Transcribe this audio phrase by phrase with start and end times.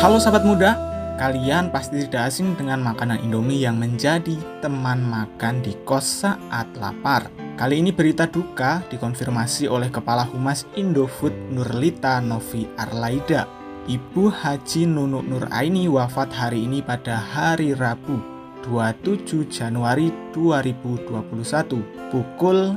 [0.00, 0.80] Halo sahabat muda,
[1.20, 4.32] kalian pasti tidak asing dengan makanan Indomie yang menjadi
[4.64, 7.28] teman makan di kos saat lapar.
[7.60, 13.44] Kali ini berita duka dikonfirmasi oleh Kepala Humas Indofood Nurlita Novi Arlaida.
[13.92, 22.76] Ibu Haji Nunuk Nur Aini wafat hari ini pada hari Rabu 27 Januari 2021 pukul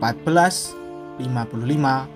[0.00, 1.22] 14.55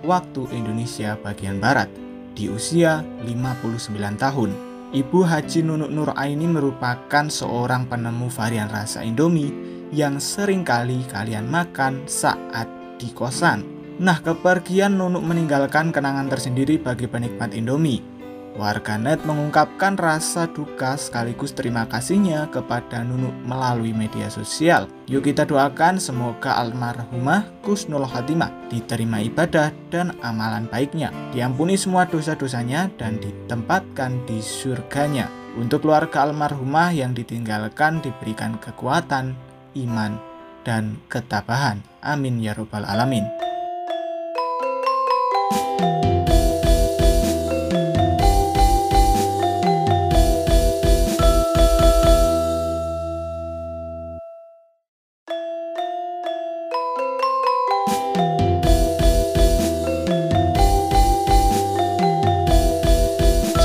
[0.03, 1.87] waktu Indonesia bagian Barat
[2.35, 4.51] di usia 59 tahun.
[4.95, 9.51] Ibu Haji Nunuk Nur Aini merupakan seorang penemu varian rasa Indomie
[9.91, 13.63] yang sering kali kalian makan saat di kosan.
[13.99, 18.14] Nah, kepergian Nunuk meninggalkan kenangan tersendiri bagi penikmat Indomie
[18.55, 24.87] Warganet mengungkapkan rasa duka sekaligus terima kasihnya kepada Nunu melalui media sosial.
[25.11, 32.87] Yuk kita doakan semoga almarhumah Kusnul Khatimah diterima ibadah dan amalan baiknya, diampuni semua dosa-dosanya
[32.95, 35.27] dan ditempatkan di surganya.
[35.59, 39.35] Untuk keluarga almarhumah yang ditinggalkan diberikan kekuatan,
[39.75, 40.15] iman,
[40.63, 41.83] dan ketabahan.
[41.99, 43.23] Amin ya robbal alamin.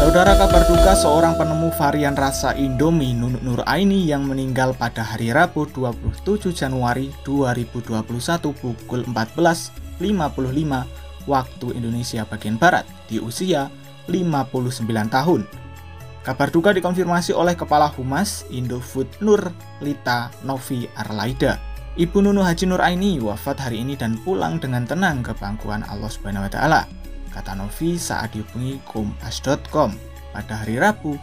[0.00, 5.28] Saudara kabar duka seorang penemu varian rasa Indomie Nunuk Nur Aini yang meninggal pada hari
[5.28, 8.00] Rabu 27 Januari 2021
[8.64, 10.00] pukul 14.55
[11.28, 13.68] waktu Indonesia bagian Barat di usia
[14.08, 15.44] 59 tahun.
[16.24, 19.52] Kabar duka dikonfirmasi oleh Kepala Humas Indofood Nur
[19.84, 21.60] Lita Novi Arlaida.
[22.00, 26.08] Ibu Nunu Haji Nur Aini wafat hari ini dan pulang dengan tenang ke pangkuan Allah
[26.08, 26.88] Subhanahu wa taala
[27.30, 29.94] kata Novi saat dihubungi kompas.com
[30.34, 31.14] pada hari Rabu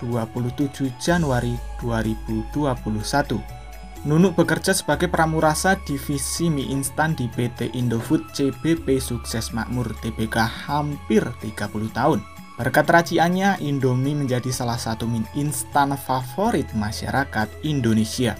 [0.00, 3.58] 27 Januari 2021.
[4.06, 10.38] Nunuk bekerja sebagai pramurasa divisi mie instan di PT Indofood CBP Sukses Makmur TBK
[10.70, 12.22] hampir 30 tahun.
[12.54, 18.38] Berkat raciannya, Indomie menjadi salah satu mie instan favorit masyarakat Indonesia.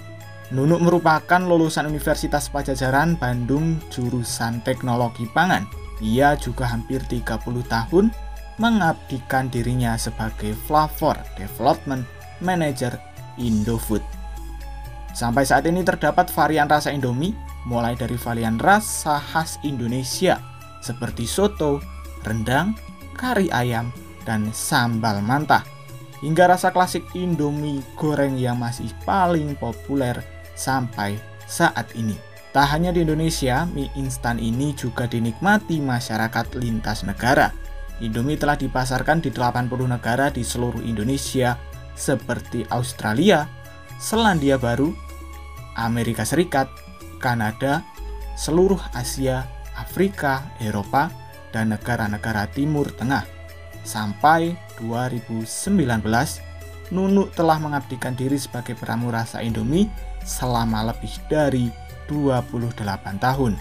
[0.55, 8.15] Nunuk merupakan lulusan Universitas Pajajaran Bandung jurusan Teknologi Pangan ia juga hampir 30 tahun
[8.59, 12.03] mengabdikan dirinya sebagai Flavor Development
[12.43, 12.99] Manager
[13.39, 14.03] Indofood.
[15.15, 17.35] Sampai saat ini terdapat varian rasa Indomie,
[17.67, 20.39] mulai dari varian rasa khas Indonesia
[20.79, 21.83] seperti soto,
[22.23, 22.75] rendang,
[23.19, 23.91] kari ayam,
[24.23, 25.67] dan sambal mantah.
[26.23, 30.19] Hingga rasa klasik Indomie goreng yang masih paling populer
[30.59, 31.15] sampai
[31.47, 32.28] saat ini.
[32.49, 37.53] Tak hanya di Indonesia, mie instan ini juga dinikmati masyarakat lintas negara.
[38.01, 41.61] Indomie telah dipasarkan di 80 negara di seluruh Indonesia
[41.93, 43.45] seperti Australia,
[44.01, 44.95] Selandia Baru,
[45.77, 46.71] Amerika Serikat,
[47.21, 47.85] Kanada,
[48.39, 49.45] seluruh Asia,
[49.77, 51.11] Afrika, Eropa,
[51.51, 53.27] dan negara-negara Timur Tengah.
[53.83, 56.49] Sampai 2019,
[56.89, 59.93] Nunuk telah mengabdikan diri sebagai pramurasa Indomie
[60.25, 61.69] selama lebih dari
[62.09, 62.83] 28
[63.21, 63.55] tahun.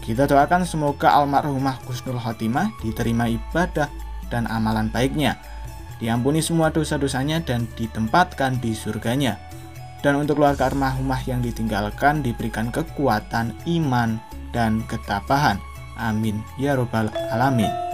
[0.00, 3.86] Kita doakan semoga almarhumah Kusnul Khotimah diterima ibadah
[4.32, 5.38] dan amalan baiknya,
[6.02, 9.38] diampuni semua dosa-dosanya dan ditempatkan di surganya.
[10.00, 14.16] Dan untuk keluarga almarhumah yang ditinggalkan diberikan kekuatan iman
[14.56, 15.60] dan ketabahan.
[16.00, 17.89] Amin ya robbal alamin.